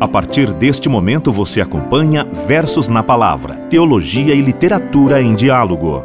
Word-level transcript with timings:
A 0.00 0.08
partir 0.08 0.50
deste 0.54 0.88
momento 0.88 1.30
você 1.30 1.60
acompanha 1.60 2.24
Versos 2.24 2.88
na 2.88 3.02
Palavra, 3.02 3.54
Teologia 3.68 4.34
e 4.34 4.40
Literatura 4.40 5.20
em 5.20 5.34
Diálogo. 5.34 6.02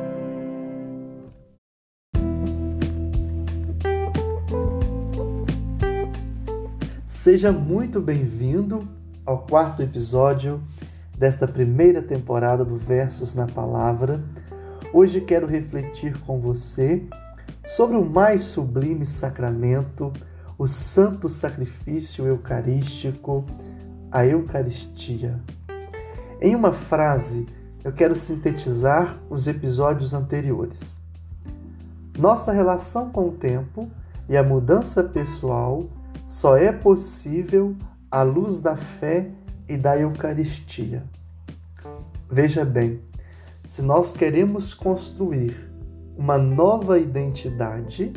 Seja 7.07 7.53
muito 7.53 8.01
bem-vindo 8.01 8.85
ao 9.25 9.37
quarto 9.37 9.81
episódio 9.81 10.61
desta 11.17 11.47
primeira 11.47 12.01
temporada 12.01 12.65
do 12.65 12.75
Versos 12.75 13.33
na 13.33 13.47
Palavra. 13.47 14.19
Hoje 14.91 15.21
quero 15.21 15.47
refletir 15.47 16.19
com 16.19 16.41
você 16.41 17.01
sobre 17.65 17.95
o 17.95 18.03
mais 18.03 18.41
sublime 18.41 19.05
sacramento, 19.05 20.11
o 20.57 20.67
santo 20.67 21.29
sacrifício 21.29 22.27
eucarístico 22.27 23.45
a 24.15 24.25
Eucaristia. 24.25 25.41
Em 26.39 26.55
uma 26.55 26.71
frase, 26.71 27.45
eu 27.83 27.91
quero 27.91 28.15
sintetizar 28.15 29.19
os 29.29 29.45
episódios 29.45 30.13
anteriores. 30.13 31.01
Nossa 32.17 32.53
relação 32.53 33.09
com 33.09 33.27
o 33.27 33.33
tempo 33.33 33.91
e 34.29 34.37
a 34.37 34.41
mudança 34.41 35.03
pessoal 35.03 35.89
só 36.25 36.55
é 36.55 36.71
possível 36.71 37.75
à 38.09 38.23
luz 38.23 38.61
da 38.61 38.77
fé 38.77 39.31
e 39.67 39.75
da 39.75 39.99
Eucaristia. 39.99 41.03
Veja 42.31 42.63
bem, 42.63 43.01
se 43.67 43.81
nós 43.81 44.15
queremos 44.15 44.73
construir 44.73 45.69
uma 46.17 46.37
nova 46.37 46.97
identidade, 46.97 48.13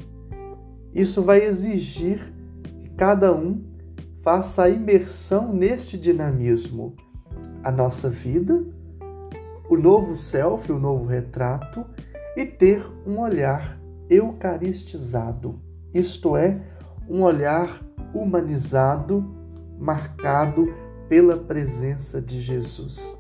isso 0.95 1.23
vai 1.25 1.43
exigir 1.43 2.33
que 2.83 2.89
cada 2.91 3.35
um 3.35 3.68
faça 4.29 4.65
a 4.65 4.69
imersão 4.69 5.55
neste 5.55 5.97
dinamismo. 5.97 6.95
A 7.65 7.73
nossa 7.73 8.11
vida, 8.11 8.63
o 9.71 9.75
novo 9.75 10.15
self, 10.15 10.71
o 10.71 10.79
novo 10.79 11.07
retrato 11.07 11.83
e 12.37 12.45
ter 12.45 12.85
um 13.07 13.21
olhar 13.21 13.81
eucaristizado, 14.11 15.59
isto 15.95 16.37
é, 16.37 16.61
um 17.09 17.23
olhar 17.23 17.81
humanizado, 18.13 19.35
marcado 19.79 20.75
pela 21.09 21.39
presença 21.39 22.21
de 22.21 22.39
Jesus. 22.39 23.19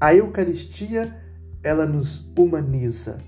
A 0.00 0.14
Eucaristia, 0.14 1.14
ela 1.62 1.84
nos 1.84 2.26
humaniza. 2.34 3.18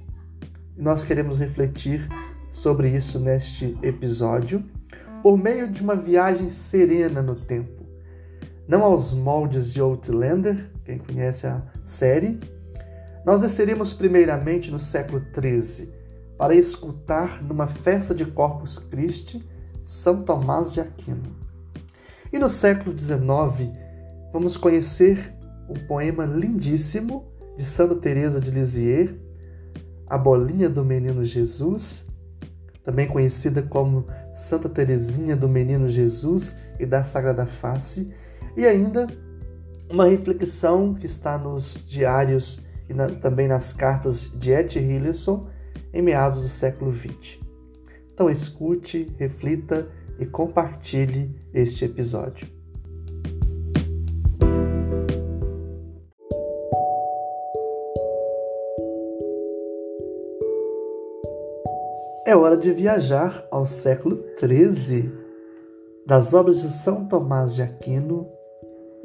Nós 0.74 1.04
queremos 1.04 1.38
refletir 1.38 2.08
sobre 2.50 2.88
isso 2.96 3.20
neste 3.20 3.76
episódio 3.82 4.64
por 5.22 5.38
meio 5.38 5.70
de 5.70 5.80
uma 5.80 5.94
viagem 5.94 6.50
serena 6.50 7.22
no 7.22 7.36
tempo. 7.36 7.86
Não 8.66 8.82
aos 8.82 9.12
moldes 9.12 9.72
de 9.72 9.80
Outlander, 9.80 10.70
quem 10.84 10.98
conhece 10.98 11.46
a 11.46 11.62
série, 11.84 12.40
nós 13.24 13.40
desceremos 13.40 13.94
primeiramente 13.94 14.70
no 14.70 14.80
século 14.80 15.20
XIII 15.20 15.92
para 16.36 16.54
escutar 16.54 17.42
numa 17.42 17.68
festa 17.68 18.12
de 18.12 18.26
Corpus 18.26 18.78
Christi 18.78 19.46
São 19.82 20.22
Tomás 20.24 20.72
de 20.72 20.80
Aquino. 20.80 21.36
E 22.32 22.38
no 22.38 22.48
século 22.48 22.98
XIX 22.98 23.70
vamos 24.32 24.56
conhecer 24.56 25.32
o 25.68 25.78
poema 25.86 26.24
lindíssimo 26.24 27.30
de 27.56 27.64
Santa 27.64 27.94
Teresa 27.94 28.40
de 28.40 28.50
Lisieux, 28.50 29.14
A 30.08 30.18
Bolinha 30.18 30.68
do 30.68 30.84
Menino 30.84 31.24
Jesus, 31.24 32.06
também 32.82 33.06
conhecida 33.06 33.62
como 33.62 34.06
Santa 34.42 34.68
Teresinha 34.68 35.36
do 35.36 35.48
Menino 35.48 35.88
Jesus 35.88 36.56
e 36.78 36.84
da 36.84 37.04
Sagrada 37.04 37.46
Face, 37.46 38.12
e 38.56 38.66
ainda 38.66 39.06
uma 39.88 40.06
reflexão 40.06 40.94
que 40.94 41.06
está 41.06 41.38
nos 41.38 41.86
diários 41.86 42.60
e 42.88 42.92
na, 42.92 43.06
também 43.06 43.46
nas 43.46 43.72
cartas 43.72 44.30
de 44.34 44.50
Etty 44.50 44.80
Hillesum 44.80 45.46
em 45.94 46.02
meados 46.02 46.42
do 46.42 46.48
século 46.48 46.92
XX. 46.92 47.38
Então 48.12 48.28
escute, 48.28 49.14
reflita 49.16 49.88
e 50.18 50.26
compartilhe 50.26 51.34
este 51.54 51.84
episódio. 51.84 52.61
É 62.32 62.34
hora 62.34 62.56
de 62.56 62.72
viajar 62.72 63.46
ao 63.50 63.66
século 63.66 64.24
XIII. 64.38 65.12
Das 66.06 66.32
obras 66.32 66.62
de 66.62 66.68
São 66.70 67.04
Tomás 67.04 67.54
de 67.54 67.60
Aquino, 67.60 68.26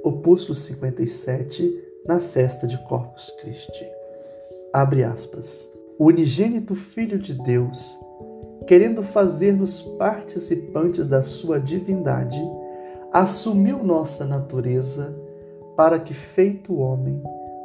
opúsculo 0.01 0.55
57, 0.55 1.69
na 2.05 2.21
festa 2.21 2.65
de 2.65 2.81
Corpus 2.85 3.29
Christi. 3.31 3.85
Abre 4.71 5.03
aspas. 5.03 5.69
O 5.99 6.05
unigênito 6.05 6.73
Filho 6.73 7.19
de 7.19 7.33
Deus, 7.33 7.99
querendo 8.65 9.03
fazer-nos 9.03 9.81
participantes 9.81 11.09
da 11.09 11.21
sua 11.21 11.59
divindade, 11.59 12.41
assumiu 13.11 13.83
nossa 13.83 14.23
natureza 14.23 15.13
para 15.75 15.99
que, 15.99 16.13
feito 16.13 16.77
homem, 16.77 17.21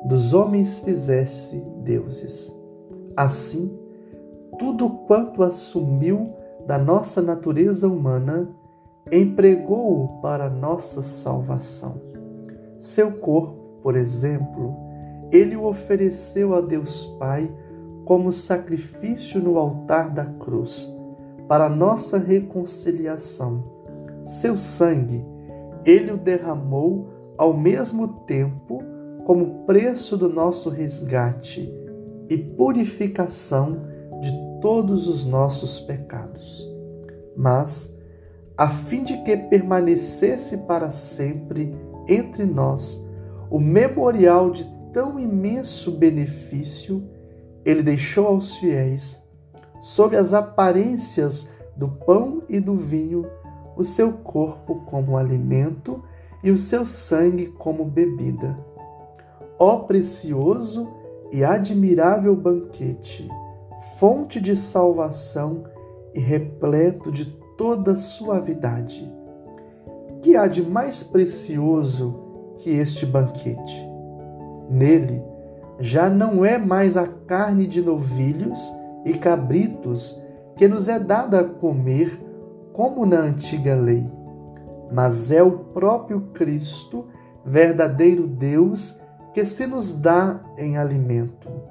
dos 0.06 0.34
homens 0.34 0.80
fizesse 0.80 1.64
deuses. 1.84 2.52
Assim, 3.16 3.78
tudo 4.58 4.88
quanto 5.06 5.42
assumiu 5.42 6.32
da 6.66 6.78
nossa 6.78 7.20
natureza 7.20 7.88
humana, 7.88 8.48
empregou-o 9.10 10.20
para 10.20 10.48
nossa 10.48 11.02
salvação. 11.02 12.00
Seu 12.78 13.12
corpo, 13.12 13.80
por 13.82 13.96
exemplo, 13.96 14.76
ele 15.32 15.56
o 15.56 15.64
ofereceu 15.64 16.54
a 16.54 16.60
Deus 16.60 17.06
Pai 17.18 17.52
como 18.04 18.32
sacrifício 18.32 19.40
no 19.40 19.58
altar 19.58 20.10
da 20.10 20.24
cruz, 20.24 20.92
para 21.48 21.69
nossa 21.69 22.19
reconciliação. 22.19 23.64
Seu 24.24 24.56
sangue, 24.56 25.24
ele 25.84 26.12
o 26.12 26.16
derramou 26.16 27.08
ao 27.36 27.56
mesmo 27.56 28.08
tempo 28.26 28.82
como 29.24 29.64
preço 29.64 30.16
do 30.16 30.28
nosso 30.28 30.69
resgate 30.69 31.72
e 32.28 32.36
purificação 32.36 33.91
todos 34.62 35.08
os 35.08 35.26
nossos 35.26 35.80
pecados. 35.80 36.66
Mas, 37.36 37.98
a 38.56 38.68
fim 38.70 39.02
de 39.02 39.18
que 39.24 39.36
permanecesse 39.36 40.58
para 40.58 40.90
sempre 40.90 41.74
entre 42.08 42.46
nós 42.46 43.04
o 43.50 43.58
memorial 43.58 44.50
de 44.50 44.64
tão 44.92 45.18
imenso 45.18 45.90
benefício, 45.90 47.06
ele 47.64 47.82
deixou 47.82 48.26
aos 48.26 48.56
fiéis, 48.56 49.22
sob 49.80 50.16
as 50.16 50.32
aparências 50.32 51.50
do 51.76 51.88
pão 51.88 52.42
e 52.48 52.60
do 52.60 52.76
vinho, 52.76 53.26
o 53.76 53.84
seu 53.84 54.12
corpo 54.12 54.84
como 54.86 55.16
alimento 55.16 56.02
e 56.44 56.50
o 56.50 56.58
seu 56.58 56.86
sangue 56.86 57.48
como 57.48 57.84
bebida. 57.84 58.58
Ó 59.58 59.80
precioso 59.80 60.88
e 61.32 61.44
admirável 61.44 62.36
banquete! 62.36 63.28
Fonte 64.02 64.40
de 64.40 64.56
salvação 64.56 65.62
e 66.12 66.18
repleto 66.18 67.08
de 67.08 67.24
toda 67.56 67.94
suavidade. 67.94 69.08
Que 70.20 70.34
há 70.34 70.48
de 70.48 70.60
mais 70.60 71.04
precioso 71.04 72.18
que 72.56 72.70
este 72.70 73.06
banquete? 73.06 73.88
Nele 74.68 75.22
já 75.78 76.10
não 76.10 76.44
é 76.44 76.58
mais 76.58 76.96
a 76.96 77.06
carne 77.06 77.64
de 77.64 77.80
novilhos 77.80 78.72
e 79.04 79.14
cabritos 79.14 80.20
que 80.56 80.66
nos 80.66 80.88
é 80.88 80.98
dada 80.98 81.38
a 81.38 81.44
comer 81.44 82.20
como 82.72 83.06
na 83.06 83.20
antiga 83.20 83.76
lei, 83.76 84.10
mas 84.90 85.30
é 85.30 85.44
o 85.44 85.58
próprio 85.58 86.22
Cristo, 86.34 87.06
verdadeiro 87.44 88.26
Deus, 88.26 89.00
que 89.32 89.44
se 89.44 89.64
nos 89.64 89.94
dá 89.94 90.43
em 90.58 90.76
alimento. 90.76 91.62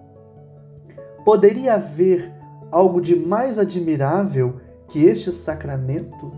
Poderia 1.24 1.76
haver 1.76 2.32
algo 2.72 3.02
de 3.02 3.16
mais 3.16 3.60
admirável 3.60 4.60
que 4.88 5.04
este 5.06 5.32
sacramento? 5.32 6.32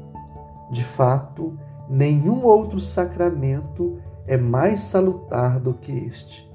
De 0.71 0.83
fato, 0.83 1.57
nenhum 1.89 2.43
outro 2.43 2.79
sacramento 2.81 3.99
é 4.27 4.37
mais 4.37 4.81
salutar 4.81 5.59
do 5.59 5.73
que 5.73 5.91
este. 5.91 6.51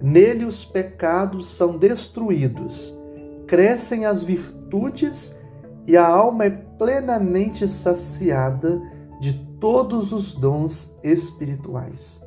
Nele 0.00 0.44
os 0.44 0.64
pecados 0.64 1.48
são 1.48 1.76
destruídos, 1.76 2.98
crescem 3.46 4.06
as 4.06 4.22
virtudes 4.22 5.40
e 5.86 5.96
a 5.96 6.06
alma 6.06 6.44
é 6.44 6.50
plenamente 6.50 7.66
saciada 7.66 8.80
de 9.20 9.32
todos 9.60 10.12
os 10.12 10.34
dons 10.34 10.96
espirituais. 11.02 12.20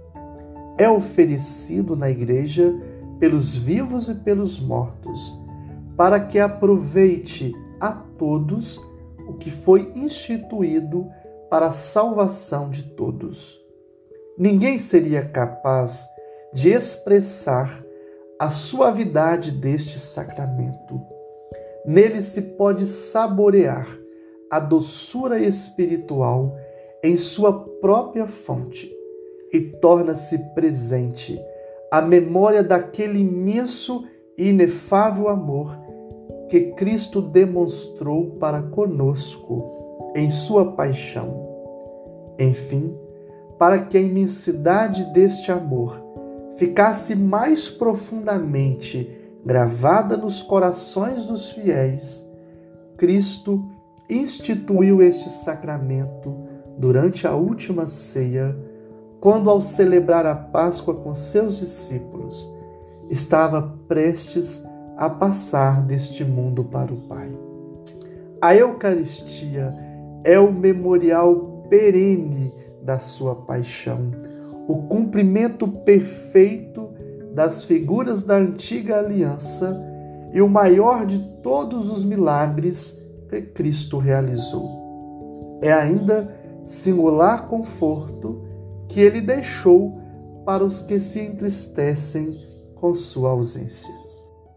É 0.78 0.90
oferecido 0.90 1.96
na 1.96 2.10
Igreja 2.10 2.76
pelos 3.20 3.56
vivos 3.56 4.10
e 4.10 4.16
pelos 4.16 4.60
mortos 4.60 5.41
para 6.02 6.20
que 6.20 6.40
aproveite 6.40 7.54
a 7.80 7.92
todos 7.92 8.82
o 9.28 9.34
que 9.34 9.52
foi 9.52 9.92
instituído 9.94 11.08
para 11.48 11.68
a 11.68 11.72
salvação 11.72 12.72
de 12.72 12.82
todos. 12.96 13.64
ninguém 14.36 14.80
seria 14.80 15.24
capaz 15.24 16.08
de 16.52 16.70
expressar 16.72 17.86
a 18.40 18.50
suavidade 18.50 19.52
deste 19.52 20.00
sacramento. 20.00 21.00
Nele 21.86 22.24
se 22.24 22.42
pode 22.58 22.88
saborear 22.88 23.88
a 24.50 24.60
doçura 24.60 25.38
espiritual 25.38 26.58
em 27.04 27.16
sua 27.16 27.54
própria 27.80 28.26
fonte 28.26 28.92
e 29.54 29.62
torna-se 29.80 30.40
presente 30.56 31.40
a 31.92 32.02
memória 32.02 32.64
daquele 32.64 33.20
imenso 33.20 34.04
e 34.36 34.50
inefável 34.50 35.30
amor 35.30 35.91
que 36.52 36.74
Cristo 36.74 37.22
demonstrou 37.22 38.32
para 38.32 38.62
conosco 38.62 40.12
em 40.14 40.30
sua 40.30 40.74
paixão. 40.74 41.48
Enfim, 42.38 42.94
para 43.58 43.80
que 43.80 43.98
a 43.98 44.02
imensidade 44.02 45.06
deste 45.14 45.50
amor 45.50 46.04
ficasse 46.58 47.16
mais 47.16 47.70
profundamente 47.70 49.10
gravada 49.46 50.18
nos 50.18 50.44
corações 50.44 51.24
dos 51.24 51.52
fiéis, 51.52 52.30
Cristo 52.98 53.64
instituiu 54.10 55.02
este 55.02 55.30
sacramento 55.30 56.36
durante 56.78 57.26
a 57.26 57.34
última 57.34 57.88
ceia, 57.88 58.60
quando, 59.22 59.50
ao 59.50 59.62
celebrar 59.62 60.26
a 60.26 60.36
Páscoa 60.36 60.96
com 60.96 61.16
seus 61.16 61.60
discípulos, 61.60 62.54
estava 63.10 63.74
prestes 63.88 64.66
a 65.02 65.10
passar 65.10 65.82
deste 65.82 66.24
mundo 66.24 66.64
para 66.64 66.94
o 66.94 66.98
Pai. 67.08 67.36
A 68.40 68.56
Eucaristia 68.56 69.74
é 70.24 70.40
o 70.40 70.54
memorial 70.54 71.66
perene 71.68 72.54
da 72.84 73.00
sua 73.00 73.34
paixão, 73.34 74.12
o 74.68 74.84
cumprimento 74.84 75.68
perfeito 75.68 76.88
das 77.34 77.64
figuras 77.64 78.22
da 78.22 78.36
antiga 78.36 79.00
aliança 79.00 79.76
e 80.32 80.40
o 80.40 80.48
maior 80.48 81.04
de 81.04 81.18
todos 81.42 81.90
os 81.90 82.04
milagres 82.04 83.04
que 83.28 83.42
Cristo 83.42 83.98
realizou. 83.98 85.60
É 85.64 85.74
ainda 85.74 86.32
singular 86.64 87.48
conforto 87.48 88.44
que 88.88 89.00
ele 89.00 89.20
deixou 89.20 90.00
para 90.46 90.64
os 90.64 90.84
que 90.84 91.00
se 91.00 91.22
entristecem 91.22 92.40
com 92.76 92.94
sua 92.94 93.32
ausência. 93.32 94.11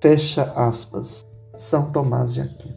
Fecha 0.04 0.52
aspas. 0.54 1.24
São 1.54 1.90
Tomás 1.90 2.34
de 2.34 2.42
Aquino. 2.42 2.76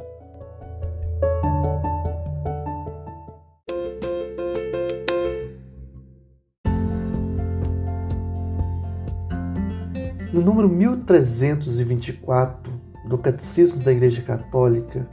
No 10.32 10.40
número 10.40 10.70
1324 10.70 12.72
do 13.10 13.18
Catecismo 13.18 13.84
da 13.84 13.92
Igreja 13.92 14.22
Católica, 14.22 15.06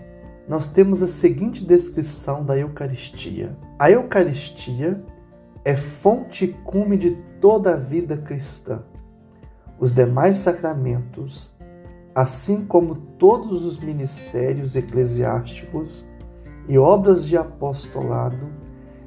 nós 0.49 0.69
temos 0.69 1.03
a 1.03 1.09
seguinte 1.09 1.65
descrição 1.65 2.45
da 2.45 2.57
Eucaristia: 2.57 3.59
A 3.77 3.91
Eucaristia 3.91 5.03
é 5.65 5.75
fonte 5.75 6.45
e 6.45 6.53
cume 6.53 6.97
de 6.97 7.19
toda 7.41 7.75
a 7.75 7.77
vida 7.77 8.17
cristã. 8.17 8.85
Os 9.81 9.93
demais 9.93 10.37
sacramentos, 10.37 11.53
assim 12.15 12.65
como 12.65 12.95
todos 12.95 13.65
os 13.65 13.79
ministérios 13.79 14.77
eclesiásticos 14.77 16.07
e 16.69 16.79
obras 16.79 17.25
de 17.25 17.37
apostolado, 17.37 18.49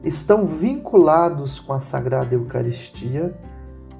estão 0.04 0.45
vinculados 0.45 1.59
com 1.59 1.74
a 1.74 1.80
Sagrada 1.80 2.36
Eucaristia 2.36 3.33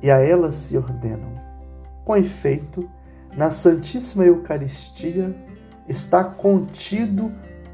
e 0.02 0.12
a 0.12 0.20
ela 0.20 0.52
se 0.52 0.78
ordenam. 0.78 1.32
Com 2.04 2.16
efeito, 2.16 2.88
na 3.36 3.50
Santíssima 3.52 4.26
Eucaristia 4.26 5.36
está 5.88 6.24
contido 6.24 7.32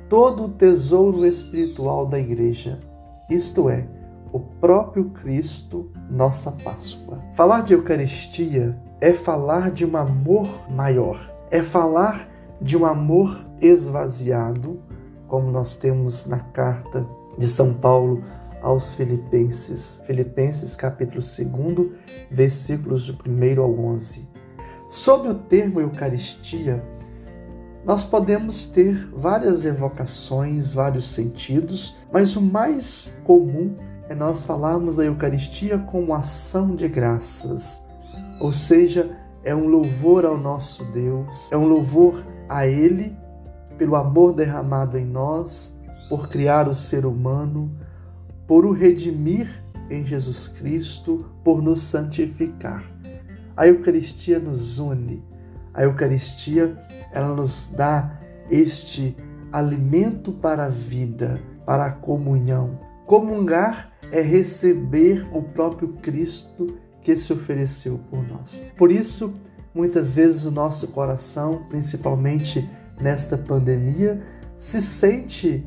todo 0.09 0.45
o 0.45 0.49
tesouro 0.49 1.25
espiritual 1.25 2.05
da 2.05 2.19
Igreja, 2.19 2.79
isto 3.29 3.69
é, 3.69 3.87
o 4.31 4.39
próprio 4.39 5.05
Cristo, 5.05 5.91
nossa 6.09 6.51
Páscoa. 6.51 7.19
Falar 7.35 7.61
de 7.61 7.73
Eucaristia 7.73 8.77
é 9.03 9.13
falar 9.13 9.69
de 9.69 9.85
um 9.85 9.97
amor 9.97 10.71
maior, 10.71 11.29
é 11.51 11.61
falar 11.61 12.25
de 12.61 12.77
um 12.77 12.85
amor 12.85 13.45
esvaziado, 13.59 14.79
como 15.27 15.51
nós 15.51 15.75
temos 15.75 16.25
na 16.25 16.39
carta 16.39 17.05
de 17.37 17.45
São 17.45 17.73
Paulo 17.73 18.23
aos 18.61 18.93
Filipenses, 18.93 20.01
Filipenses 20.07 20.73
capítulo 20.73 21.19
2, 21.21 21.91
versículos 22.31 23.03
de 23.03 23.11
1 23.11 23.61
ao 23.61 23.77
11. 23.77 24.25
Sobre 24.87 25.27
o 25.27 25.35
termo 25.35 25.81
Eucaristia, 25.81 26.81
nós 27.83 28.05
podemos 28.05 28.67
ter 28.67 28.95
várias 29.13 29.65
evocações, 29.65 30.71
vários 30.71 31.09
sentidos, 31.09 31.97
mas 32.09 32.37
o 32.37 32.41
mais 32.41 33.13
comum 33.25 33.75
é 34.07 34.15
nós 34.15 34.43
falarmos 34.43 34.95
da 34.95 35.03
Eucaristia 35.03 35.77
como 35.77 36.13
ação 36.13 36.73
de 36.73 36.87
graças, 36.87 37.82
ou 38.39 38.53
seja, 38.53 39.09
é 39.43 39.53
um 39.53 39.67
louvor 39.67 40.25
ao 40.25 40.37
nosso 40.37 40.83
Deus, 40.85 41.51
é 41.51 41.57
um 41.57 41.67
louvor 41.67 42.23
a 42.47 42.65
Ele 42.67 43.15
pelo 43.77 43.95
amor 43.95 44.33
derramado 44.33 44.97
em 44.97 45.05
nós, 45.05 45.77
por 46.09 46.29
criar 46.29 46.67
o 46.67 46.75
ser 46.75 47.05
humano, 47.05 47.71
por 48.47 48.65
o 48.65 48.71
redimir 48.71 49.63
em 49.89 50.05
Jesus 50.05 50.47
Cristo, 50.47 51.25
por 51.43 51.61
nos 51.61 51.81
santificar. 51.81 52.83
A 53.55 53.67
Eucaristia 53.67 54.39
nos 54.39 54.79
une. 54.79 55.23
A 55.73 55.83
Eucaristia, 55.83 56.77
ela 57.11 57.35
nos 57.35 57.71
dá 57.75 58.19
este 58.49 59.15
alimento 59.51 60.31
para 60.31 60.65
a 60.65 60.69
vida, 60.69 61.39
para 61.65 61.85
a 61.85 61.91
comunhão. 61.91 62.79
Comungar 63.05 63.91
é 64.11 64.21
receber 64.21 65.27
o 65.31 65.41
próprio 65.41 65.89
Cristo 66.01 66.77
que 67.03 67.15
se 67.17 67.33
ofereceu 67.33 67.99
por 68.09 68.25
nós. 68.27 68.63
Por 68.77 68.91
isso, 68.91 69.33
muitas 69.73 70.13
vezes 70.13 70.45
o 70.45 70.51
nosso 70.51 70.87
coração, 70.87 71.65
principalmente 71.69 72.67
nesta 72.99 73.37
pandemia, 73.37 74.21
se 74.57 74.81
sente 74.81 75.65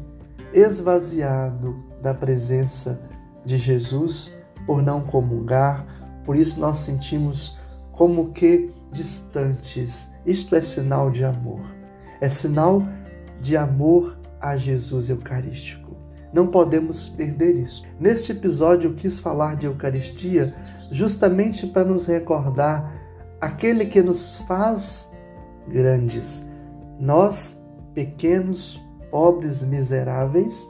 esvaziado 0.53 1.85
da 2.03 2.15
presença 2.15 3.01
de 3.45 3.59
Jesus 3.59 4.35
por 4.67 4.83
não 4.83 5.03
comungar, 5.03 5.87
por 6.25 6.37
isso 6.37 6.59
nós 6.59 6.79
sentimos 6.79 7.57
como 7.93 8.33
que 8.33 8.71
distantes. 8.91 10.11
Isto 10.25 10.57
é 10.57 10.63
sinal 10.63 11.11
de 11.11 11.25
amor. 11.25 11.61
É 12.21 12.29
sinal 12.29 12.83
de 13.41 13.57
amor 13.57 14.19
a 14.41 14.57
Jesus 14.57 15.09
Eucarístico. 15.11 15.97
Não 16.33 16.49
podemos 16.49 17.09
perder 17.09 17.57
isso. 17.57 17.85
Neste 18.01 18.33
episódio 18.33 18.91
eu 18.91 18.95
quis 18.95 19.19
falar 19.19 19.57
de 19.57 19.67
Eucaristia 19.67 20.55
justamente 20.91 21.67
para 21.67 21.85
nos 21.85 22.07
recordar 22.07 22.93
aquele 23.41 23.87
que 23.87 24.03
nos 24.03 24.39
faz 24.47 25.13
grandes. 25.69 26.45
Nós, 26.99 27.61
pequenos, 27.95 28.81
pobres, 29.11 29.63
miseráveis, 29.63 30.67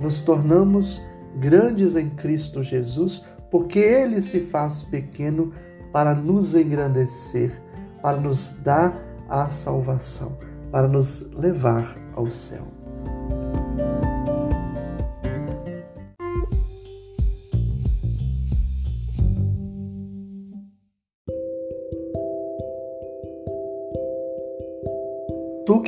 nos 0.00 0.22
tornamos 0.22 1.04
grandes 1.36 1.96
em 1.96 2.10
Cristo 2.10 2.62
Jesus, 2.62 3.24
porque 3.50 3.78
ele 3.78 4.20
se 4.20 4.40
faz 4.40 4.82
pequeno 4.82 5.52
para 5.92 6.14
nos 6.14 6.54
engrandecer, 6.54 7.60
para 8.02 8.18
nos 8.18 8.50
dar 8.62 9.00
a 9.28 9.48
salvação, 9.48 10.36
para 10.70 10.86
nos 10.86 11.22
levar 11.32 11.96
ao 12.14 12.30
céu. 12.30 12.77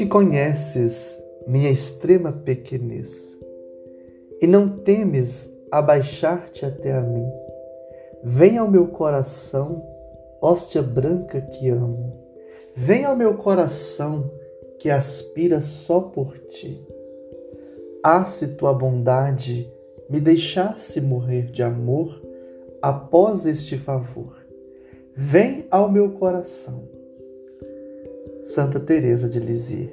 Que 0.00 0.06
conheces 0.06 1.22
minha 1.46 1.70
extrema 1.70 2.32
pequenez 2.32 3.38
e 4.40 4.46
não 4.46 4.66
temes 4.66 5.52
abaixar-te 5.70 6.64
até 6.64 6.92
a 6.92 7.02
mim, 7.02 7.30
vem 8.24 8.56
ao 8.56 8.70
meu 8.70 8.86
coração 8.86 9.84
hóstia 10.40 10.80
branca 10.80 11.42
que 11.42 11.68
amo. 11.68 12.18
Vem 12.74 13.04
ao 13.04 13.14
meu 13.14 13.34
coração 13.34 14.30
que 14.78 14.88
aspira 14.88 15.60
só 15.60 16.00
por 16.00 16.38
ti. 16.48 16.82
Ah, 18.02 18.24
se 18.24 18.54
tua 18.54 18.72
bondade 18.72 19.70
me 20.08 20.18
deixasse 20.18 20.98
morrer 20.98 21.50
de 21.50 21.62
amor 21.62 22.22
após 22.80 23.44
este 23.44 23.76
favor. 23.76 24.34
Vem 25.14 25.66
ao 25.70 25.92
meu 25.92 26.12
coração. 26.12 26.99
Santa 28.42 28.80
Teresa 28.80 29.28
de 29.28 29.38
Lisieux 29.38 29.90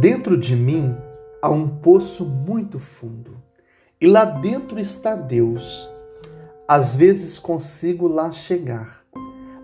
Dentro 0.00 0.36
de 0.36 0.56
mim 0.56 0.94
há 1.40 1.48
um 1.48 1.68
poço 1.68 2.24
muito 2.24 2.80
fundo, 2.80 3.36
e 4.00 4.06
lá 4.06 4.24
dentro 4.24 4.80
está 4.80 5.14
Deus. 5.14 5.88
Às 6.66 6.94
vezes 6.94 7.38
consigo 7.38 8.08
lá 8.08 8.32
chegar, 8.32 9.04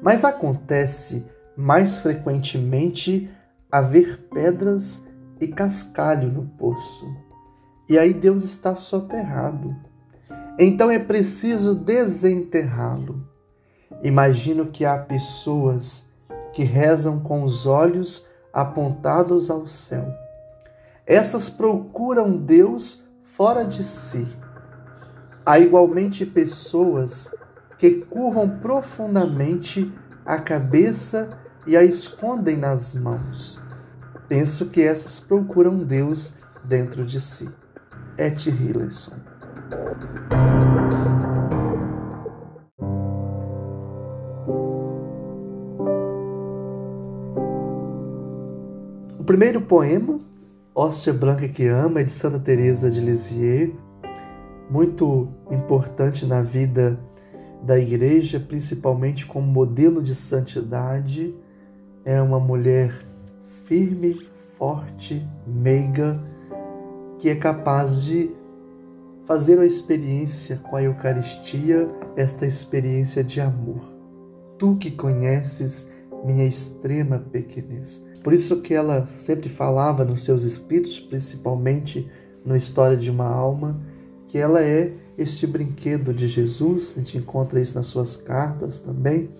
mas 0.00 0.24
acontece 0.24 1.24
mais 1.56 1.96
frequentemente 1.98 3.28
haver 3.70 4.28
pedras 4.32 5.02
e 5.40 5.48
cascalho 5.48 6.30
no 6.30 6.46
poço. 6.56 7.25
E 7.88 7.98
aí 7.98 8.12
Deus 8.12 8.42
está 8.42 8.74
soterrado. 8.74 9.74
Então 10.58 10.90
é 10.90 10.98
preciso 10.98 11.74
desenterrá-lo. 11.74 13.24
Imagino 14.02 14.66
que 14.66 14.84
há 14.84 14.98
pessoas 14.98 16.04
que 16.52 16.64
rezam 16.64 17.20
com 17.20 17.44
os 17.44 17.66
olhos 17.66 18.26
apontados 18.52 19.50
ao 19.50 19.66
céu. 19.66 20.06
Essas 21.06 21.48
procuram 21.48 22.36
Deus 22.36 23.06
fora 23.36 23.64
de 23.64 23.84
si. 23.84 24.26
Há 25.44 25.60
igualmente 25.60 26.26
pessoas 26.26 27.30
que 27.78 28.00
curvam 28.06 28.58
profundamente 28.58 29.92
a 30.24 30.38
cabeça 30.38 31.30
e 31.66 31.76
a 31.76 31.84
escondem 31.84 32.56
nas 32.56 32.94
mãos. 32.94 33.60
Penso 34.28 34.68
que 34.68 34.82
essas 34.82 35.20
procuram 35.20 35.78
Deus 35.78 36.34
dentro 36.64 37.06
de 37.06 37.20
si. 37.20 37.48
Et 38.18 38.34
Hillesson. 38.46 39.12
O 49.18 49.24
primeiro 49.24 49.60
poema, 49.60 50.18
Hóstia 50.74 51.12
Branca 51.12 51.46
que 51.46 51.66
Ama, 51.66 52.00
é 52.00 52.04
de 52.04 52.10
Santa 52.10 52.38
Teresa 52.38 52.90
de 52.90 53.00
Lisieux, 53.00 53.74
muito 54.70 55.28
importante 55.50 56.24
na 56.24 56.40
vida 56.40 56.98
da 57.62 57.78
igreja, 57.78 58.40
principalmente 58.40 59.26
como 59.26 59.46
modelo 59.46 60.02
de 60.02 60.14
santidade. 60.14 61.34
É 62.04 62.22
uma 62.22 62.40
mulher 62.40 62.94
firme, 63.66 64.14
forte, 64.56 65.26
meiga, 65.46 66.18
que 67.26 67.30
é 67.30 67.34
capaz 67.34 68.04
de 68.04 68.30
fazer 69.24 69.56
uma 69.56 69.66
experiência 69.66 70.58
com 70.58 70.76
a 70.76 70.82
Eucaristia, 70.84 71.90
esta 72.14 72.46
experiência 72.46 73.24
de 73.24 73.40
amor. 73.40 73.82
Tu 74.56 74.76
que 74.76 74.92
conheces 74.92 75.90
minha 76.24 76.46
extrema 76.46 77.18
pequenez. 77.18 78.06
Por 78.22 78.32
isso 78.32 78.62
que 78.62 78.72
ela 78.72 79.08
sempre 79.12 79.48
falava 79.48 80.04
nos 80.04 80.22
seus 80.22 80.44
escritos, 80.44 81.00
principalmente 81.00 82.08
no 82.44 82.54
História 82.54 82.96
de 82.96 83.10
uma 83.10 83.26
Alma, 83.26 83.76
que 84.28 84.38
ela 84.38 84.62
é 84.62 84.92
este 85.18 85.48
brinquedo 85.48 86.14
de 86.14 86.28
Jesus, 86.28 86.92
a 86.94 87.00
gente 87.00 87.18
encontra 87.18 87.60
isso 87.60 87.74
nas 87.74 87.86
suas 87.86 88.14
cartas 88.14 88.78
também, 88.78 89.30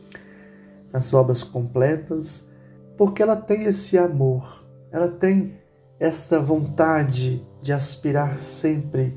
nas 0.93 1.15
obras 1.15 1.45
completas, 1.45 2.49
porque 2.97 3.23
ela 3.23 3.37
tem 3.37 3.63
esse 3.63 3.97
amor, 3.97 4.67
ela 4.91 5.07
tem 5.07 5.55
essa 5.99 6.41
vontade 6.41 7.45
de 7.63 7.73
aspirar 7.73 8.39
sempre 8.39 9.15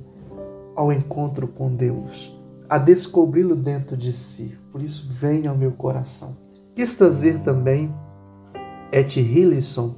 ao 0.75 0.93
encontro 0.93 1.48
com 1.48 1.75
Deus, 1.75 2.36
a 2.69 2.77
descobri-lo 2.77 3.55
dentro 3.55 3.98
de 3.98 4.13
si. 4.13 4.57
Por 4.71 4.81
isso, 4.81 5.07
vem 5.09 5.45
ao 5.48 5.57
meu 5.57 5.71
coração. 5.71 6.38
Quis 6.75 6.93
trazer 6.93 7.39
também 7.39 7.93
Et 8.91 9.19
Hillison, 9.19 9.95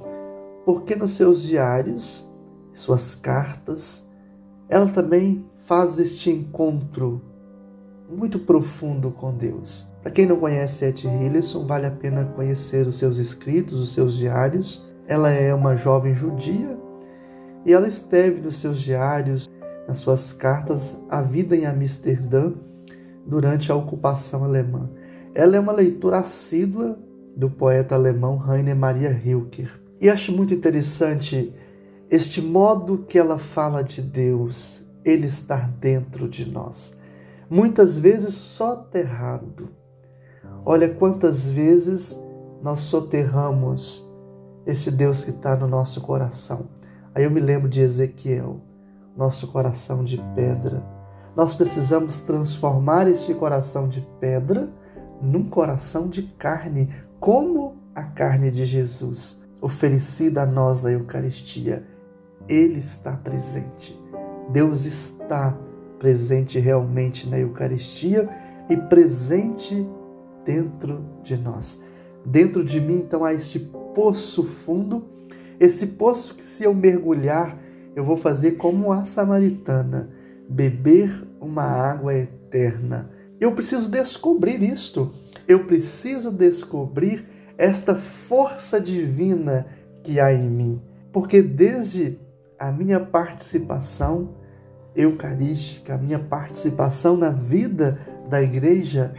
porque 0.64 0.96
nos 0.96 1.12
seus 1.12 1.42
diários, 1.42 2.28
suas 2.74 3.14
cartas, 3.14 4.10
ela 4.68 4.86
também 4.86 5.44
faz 5.58 5.98
este 5.98 6.30
encontro 6.30 7.22
muito 8.10 8.40
profundo 8.40 9.10
com 9.10 9.34
Deus. 9.34 9.92
Para 10.02 10.10
quem 10.10 10.26
não 10.26 10.36
conhece 10.36 10.84
Et 10.84 11.06
Hillison, 11.06 11.66
vale 11.66 11.86
a 11.86 11.90
pena 11.90 12.24
conhecer 12.24 12.86
os 12.86 12.96
seus 12.96 13.18
escritos, 13.18 13.78
os 13.78 13.92
seus 13.92 14.14
diários. 14.16 14.84
Ela 15.06 15.30
é 15.30 15.54
uma 15.54 15.76
jovem 15.76 16.14
judia 16.14 16.78
e 17.64 17.72
ela 17.72 17.86
escreve 17.86 18.40
nos 18.40 18.56
seus 18.56 18.80
diários, 18.80 19.48
nas 19.86 19.98
suas 19.98 20.32
cartas, 20.32 21.00
a 21.08 21.22
vida 21.22 21.56
em 21.56 21.66
Amsterdã 21.66 22.52
durante 23.26 23.70
a 23.70 23.74
ocupação 23.74 24.44
alemã. 24.44 24.90
Ela 25.34 25.56
é 25.56 25.60
uma 25.60 25.72
leitora 25.72 26.18
assídua 26.18 26.98
do 27.36 27.48
poeta 27.48 27.94
alemão 27.94 28.36
Rainer 28.36 28.76
Maria 28.76 29.10
Rilke. 29.10 29.66
E 30.00 30.10
acho 30.10 30.32
muito 30.32 30.52
interessante 30.52 31.52
este 32.10 32.42
modo 32.42 32.98
que 33.08 33.18
ela 33.18 33.38
fala 33.38 33.82
de 33.82 34.02
Deus, 34.02 34.84
ele 35.04 35.26
está 35.26 35.56
dentro 35.80 36.28
de 36.28 36.44
nós. 36.44 37.00
Muitas 37.48 37.98
vezes 37.98 38.34
soterrado. 38.34 39.70
Olha 40.64 40.88
quantas 40.88 41.48
vezes 41.48 42.20
nós 42.62 42.80
soterramos 42.80 44.11
esse 44.66 44.90
Deus 44.90 45.24
que 45.24 45.30
está 45.30 45.56
no 45.56 45.66
nosso 45.66 46.00
coração. 46.00 46.68
Aí 47.14 47.24
eu 47.24 47.30
me 47.30 47.40
lembro 47.40 47.68
de 47.68 47.80
Ezequiel, 47.80 48.60
nosso 49.16 49.48
coração 49.48 50.04
de 50.04 50.22
pedra. 50.34 50.82
Nós 51.36 51.54
precisamos 51.54 52.20
transformar 52.22 53.08
este 53.08 53.34
coração 53.34 53.88
de 53.88 54.00
pedra 54.20 54.68
num 55.20 55.48
coração 55.48 56.08
de 56.08 56.22
carne, 56.22 56.92
como 57.20 57.76
a 57.94 58.02
carne 58.02 58.50
de 58.50 58.64
Jesus, 58.66 59.46
oferecida 59.60 60.42
a 60.42 60.46
nós 60.46 60.82
na 60.82 60.90
Eucaristia. 60.90 61.86
Ele 62.48 62.80
está 62.80 63.16
presente. 63.16 63.98
Deus 64.50 64.84
está 64.84 65.56
presente 65.98 66.58
realmente 66.58 67.28
na 67.28 67.38
Eucaristia 67.38 68.28
e 68.68 68.76
presente 68.76 69.86
dentro 70.44 71.04
de 71.22 71.36
nós. 71.36 71.84
Dentro 72.24 72.64
de 72.64 72.80
mim, 72.80 72.98
então, 72.98 73.24
há 73.24 73.32
este 73.32 73.70
poço 73.94 74.42
fundo, 74.42 75.04
esse 75.58 75.88
poço 75.88 76.34
que, 76.34 76.42
se 76.42 76.64
eu 76.64 76.74
mergulhar, 76.74 77.58
eu 77.94 78.04
vou 78.04 78.16
fazer 78.16 78.52
como 78.52 78.92
a 78.92 79.04
samaritana, 79.04 80.10
beber 80.48 81.26
uma 81.40 81.64
água 81.64 82.14
eterna. 82.14 83.10
Eu 83.40 83.52
preciso 83.52 83.90
descobrir 83.90 84.62
isto. 84.62 85.12
Eu 85.46 85.64
preciso 85.64 86.30
descobrir 86.30 87.28
esta 87.58 87.94
força 87.94 88.80
divina 88.80 89.66
que 90.02 90.18
há 90.20 90.32
em 90.32 90.48
mim. 90.48 90.82
Porque 91.12 91.42
desde 91.42 92.18
a 92.58 92.70
minha 92.70 93.00
participação 93.00 94.36
eucarística, 94.94 95.94
a 95.94 95.98
minha 95.98 96.18
participação 96.18 97.16
na 97.16 97.30
vida 97.30 97.98
da 98.28 98.42
igreja, 98.42 99.14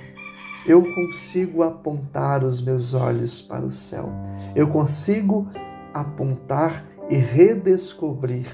eu 0.66 0.84
consigo 0.94 1.62
apontar 1.64 2.44
os 2.44 2.62
meus 2.62 2.94
olhos 2.94 3.42
para 3.42 3.66
o 3.66 3.72
céu. 3.72 4.10
Eu 4.56 4.68
consigo 4.68 5.48
apontar 5.94 6.84
e 7.10 7.16
redescobrir 7.16 8.48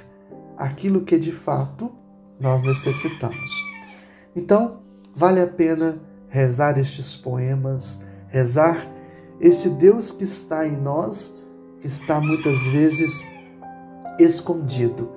aquilo 0.58 1.01
que 1.01 1.18
de 1.18 1.32
fato 1.32 1.92
nós 2.39 2.62
necessitamos. 2.63 3.51
Então, 4.36 4.82
vale 5.16 5.39
a 5.39 5.48
pena 5.48 6.01
rezar 6.28 6.78
estes 6.78 7.16
poemas, 7.16 8.06
rezar 8.28 8.88
este 9.39 9.70
Deus 9.70 10.12
que 10.12 10.24
está 10.24 10.68
em 10.68 10.78
nós, 10.78 11.39
que 11.80 11.88
está 11.88 12.20
muitas 12.20 12.66
vezes 12.68 13.25
escondido. 14.20 15.12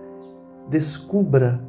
Descubra 0.68 1.62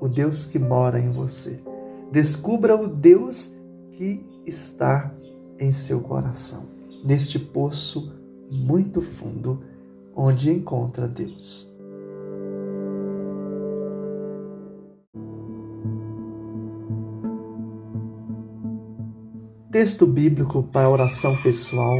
o 0.00 0.08
Deus 0.08 0.44
que 0.44 0.58
mora 0.58 1.00
em 1.00 1.10
você. 1.10 1.62
Descubra 2.10 2.76
o 2.76 2.86
Deus 2.86 3.52
que 3.92 4.35
está 4.46 5.12
em 5.58 5.72
seu 5.72 6.00
coração, 6.00 6.68
neste 7.04 7.38
poço 7.38 8.12
muito 8.50 9.02
fundo 9.02 9.62
onde 10.14 10.50
encontra 10.50 11.08
Deus. 11.08 11.74
Texto 19.70 20.06
bíblico 20.06 20.62
para 20.62 20.88
oração 20.88 21.36
pessoal. 21.42 21.96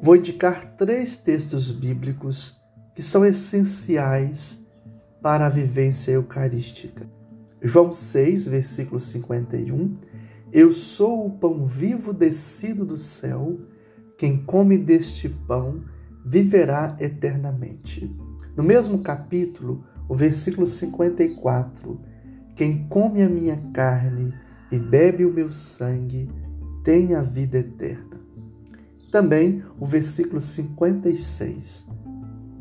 Vou 0.00 0.16
indicar 0.16 0.74
três 0.76 1.18
textos 1.18 1.70
bíblicos 1.70 2.62
que 2.94 3.02
são 3.02 3.26
essenciais 3.26 4.66
para 5.20 5.44
a 5.44 5.50
vivência 5.50 6.12
eucarística. 6.12 7.06
João 7.60 7.92
6, 7.92 8.46
versículo 8.46 8.98
51. 8.98 9.96
Eu 10.52 10.72
sou 10.72 11.26
o 11.26 11.30
pão 11.30 11.64
vivo 11.64 12.12
descido 12.12 12.84
do 12.84 12.98
céu. 12.98 13.60
Quem 14.18 14.36
come 14.36 14.76
deste 14.76 15.28
pão 15.28 15.84
viverá 16.26 16.96
eternamente. 16.98 18.12
No 18.56 18.64
mesmo 18.64 18.98
capítulo, 18.98 19.84
o 20.08 20.14
versículo 20.14 20.66
54. 20.66 22.00
Quem 22.56 22.88
come 22.88 23.22
a 23.22 23.28
minha 23.28 23.56
carne 23.72 24.34
e 24.72 24.78
bebe 24.78 25.24
o 25.24 25.32
meu 25.32 25.52
sangue 25.52 26.28
tem 26.82 27.14
a 27.14 27.22
vida 27.22 27.58
eterna. 27.58 28.20
Também 29.12 29.62
o 29.78 29.86
versículo 29.86 30.40
56. 30.40 31.88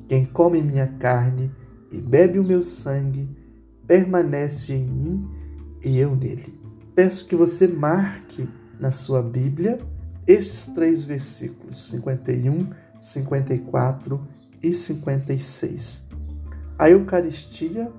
Quem 0.07 0.25
come 0.25 0.61
minha 0.61 0.87
carne 0.99 1.51
e 1.91 1.99
bebe 1.99 2.37
o 2.37 2.43
meu 2.43 2.61
sangue 2.61 3.35
permanece 3.87 4.73
em 4.73 4.87
mim 4.87 5.27
e 5.83 5.97
eu 5.97 6.15
nele. 6.15 6.58
Peço 6.99 7.27
que 7.27 7.33
você 7.33 7.65
marque 7.65 8.49
na 8.77 8.91
sua 8.91 9.23
Bíblia 9.23 9.79
estes 10.27 10.65
três 10.65 11.01
versículos, 11.01 11.89
51, 11.91 12.71
54 12.99 14.27
e 14.61 14.73
56. 14.73 16.09
A 16.77 16.89
Eucaristia, 16.89 17.89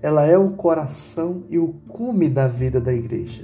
ela 0.00 0.24
é 0.24 0.38
o 0.38 0.52
coração 0.52 1.42
e 1.48 1.58
o 1.58 1.72
cume 1.88 2.28
da 2.28 2.46
vida 2.46 2.80
da 2.80 2.94
igreja, 2.94 3.42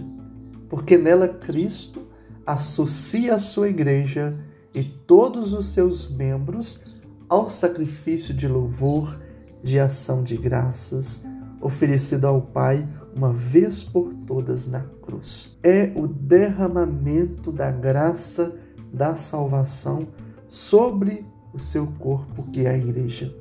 porque 0.69 0.97
nela 0.97 1.27
Cristo 1.27 2.07
associa 2.47 3.35
a 3.35 3.39
sua 3.41 3.69
igreja 3.69 4.39
e 4.73 4.85
todos 4.85 5.53
os 5.53 5.73
seus 5.73 6.09
membros 6.09 6.85
ao 7.29 7.49
sacrifício 7.49 8.33
de 8.33 8.47
louvor, 8.47 9.21
de 9.61 9.77
ação 9.77 10.23
de 10.23 10.37
graças, 10.37 11.27
oferecido 11.61 12.29
ao 12.29 12.41
Pai 12.41 12.87
uma 13.15 13.33
vez 13.33 13.83
por 13.83 14.13
todas 14.27 14.67
na 14.67 14.81
cruz. 15.03 15.57
É 15.63 15.93
o 15.97 16.07
derramamento 16.07 17.51
da 17.51 17.71
graça 17.71 18.55
da 18.93 19.17
salvação 19.17 20.09
sobre 20.49 21.27
o 21.53 21.59
seu 21.59 21.87
corpo, 21.99 22.45
que 22.53 22.67
é 22.67 22.71
a 22.71 22.79
igreja. 22.79 23.35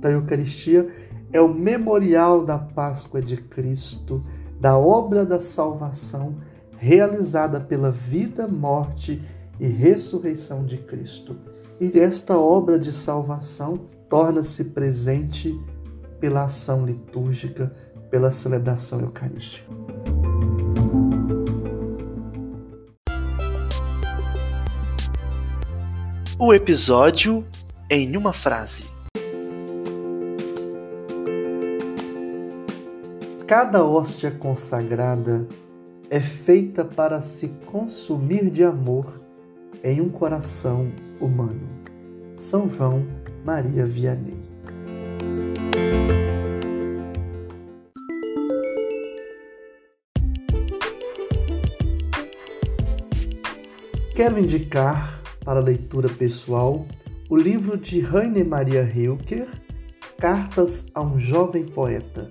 Da 0.00 0.10
Eucaristia 0.10 0.88
é 1.32 1.40
o 1.40 1.52
memorial 1.52 2.44
da 2.44 2.58
Páscoa 2.58 3.20
de 3.20 3.36
Cristo, 3.36 4.22
da 4.60 4.76
obra 4.78 5.24
da 5.24 5.40
salvação 5.40 6.36
realizada 6.76 7.60
pela 7.60 7.90
vida, 7.90 8.46
morte 8.48 9.22
e 9.58 9.66
ressurreição 9.66 10.64
de 10.64 10.78
Cristo. 10.78 11.36
E 11.80 11.98
esta 11.98 12.36
obra 12.36 12.78
de 12.78 12.92
salvação 12.92 13.76
torna-se 14.08 14.66
presente 14.66 15.58
pela 16.20 16.44
ação 16.44 16.84
litúrgica, 16.84 17.72
pela 18.12 18.30
celebração 18.30 19.00
eucarística. 19.00 19.72
O 26.38 26.52
episódio 26.52 27.42
em 27.90 28.14
uma 28.14 28.34
frase. 28.34 28.84
Cada 33.46 33.82
hóstia 33.82 34.30
consagrada 34.30 35.48
é 36.10 36.20
feita 36.20 36.84
para 36.84 37.22
se 37.22 37.48
consumir 37.64 38.50
de 38.50 38.62
amor 38.62 39.22
em 39.82 40.02
um 40.02 40.10
coração 40.10 40.92
humano. 41.18 41.66
São 42.36 42.68
João 42.68 43.06
Maria 43.42 43.86
Vianney. 43.86 44.41
Quero 54.14 54.38
indicar 54.38 55.22
para 55.42 55.58
leitura 55.58 56.06
pessoal 56.06 56.86
o 57.30 57.36
livro 57.36 57.78
de 57.78 57.98
Rainer 57.98 58.46
Maria 58.46 58.84
Rilker, 58.84 59.48
Cartas 60.18 60.84
a 60.92 61.00
um 61.00 61.18
Jovem 61.18 61.64
Poeta. 61.64 62.30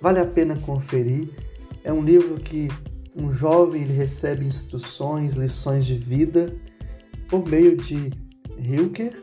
Vale 0.00 0.18
a 0.20 0.24
pena 0.24 0.58
conferir, 0.60 1.28
é 1.84 1.92
um 1.92 2.02
livro 2.02 2.36
que 2.36 2.68
um 3.14 3.30
jovem 3.30 3.84
recebe 3.84 4.46
instruções, 4.46 5.34
lições 5.34 5.84
de 5.84 5.98
vida 5.98 6.56
por 7.28 7.46
meio 7.46 7.76
de 7.76 8.10
Rilker 8.56 9.22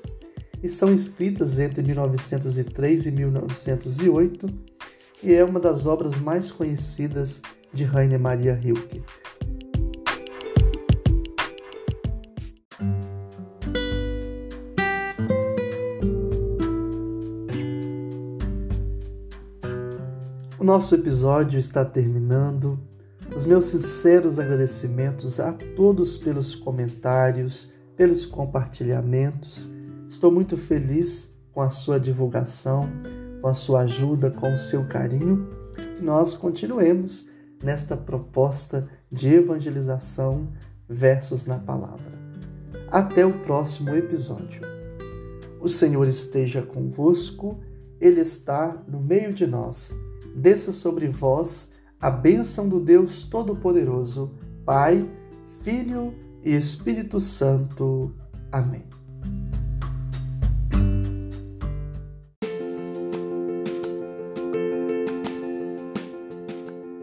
e 0.62 0.70
são 0.70 0.94
escritas 0.94 1.58
entre 1.58 1.82
1903 1.82 3.08
e 3.08 3.12
1908 3.12 4.46
e 5.24 5.34
é 5.34 5.44
uma 5.44 5.60
das 5.60 5.88
obras 5.88 6.16
mais 6.16 6.52
conhecidas 6.52 7.42
de 7.74 7.84
Rainer 7.86 8.20
Maria 8.20 8.54
Rilke. 8.54 9.02
O 20.62 20.64
nosso 20.64 20.94
episódio 20.94 21.58
está 21.58 21.84
terminando. 21.84 22.80
Os 23.36 23.46
meus 23.46 23.66
sinceros 23.66 24.38
agradecimentos 24.38 25.40
a 25.40 25.54
todos 25.54 26.20
pelos 26.20 26.54
comentários, 26.54 27.74
pelos 27.98 28.28
compartilhamentos. 28.28 29.68
Estou 30.08 30.32
muito 30.32 30.56
feliz 30.58 31.34
com 31.52 31.62
a 31.62 31.72
sua 31.72 32.00
divulgação, 32.00 32.88
com 33.42 33.48
a 33.48 33.56
sua 33.56 33.82
ajuda, 33.82 34.30
com 34.30 34.54
o 34.54 34.58
seu 34.60 34.86
carinho. 34.86 35.50
Que 35.98 36.04
nós 36.04 36.36
continuemos 36.36 37.28
nesta 37.64 37.98
proposta 37.98 38.88
de 39.12 39.30
evangelização 39.30 40.48
versos 40.88 41.48
na 41.48 41.58
palavra. 41.58 42.14
Até 42.92 43.26
o 43.26 43.34
próximo 43.40 43.96
episódio. 43.96 44.62
O 45.60 45.68
Senhor 45.68 46.08
esteja 46.08 46.62
convosco, 46.62 47.60
Ele 48.00 48.22
está 48.22 48.80
no 48.88 49.00
meio 49.00 49.34
de 49.34 49.48
nós. 49.48 49.92
Desça 50.36 50.72
sobre 50.72 51.08
vós 51.08 51.72
a 52.00 52.10
bênção 52.10 52.68
do 52.68 52.80
Deus 52.80 53.24
Todo-Poderoso, 53.24 54.32
Pai, 54.66 55.08
Filho 55.62 56.14
e 56.44 56.56
Espírito 56.56 57.20
Santo. 57.20 58.14
Amém. 58.52 58.86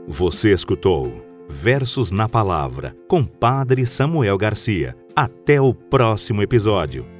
Você 0.06 0.50
escutou 0.50 1.28
Versos 1.48 2.10
na 2.10 2.28
Palavra 2.28 2.94
com 3.08 3.24
Padre 3.24 3.86
Samuel 3.86 4.36
Garcia. 4.36 4.96
Até 5.14 5.60
o 5.60 5.72
próximo 5.72 6.42
episódio. 6.42 7.17